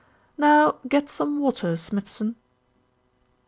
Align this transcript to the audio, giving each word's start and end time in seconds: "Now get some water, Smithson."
"Now 0.35 0.77
get 0.89 1.09
some 1.09 1.39
water, 1.39 1.75
Smithson." 1.77 2.35